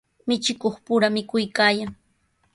[0.27, 1.91] Michikuqpura mikuykaayan.